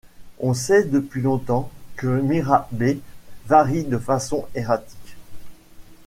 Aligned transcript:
On 0.39 0.55
sait 0.55 0.85
depuis 0.85 1.21
longtemps 1.21 1.69
que 1.95 2.07
Mira 2.07 2.67
B 2.71 2.95
varie 3.45 3.83
de 3.83 3.99
façon 3.99 4.47
erratique. 4.55 5.15